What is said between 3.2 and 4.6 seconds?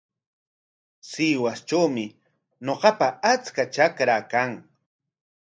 achka trakaa kan.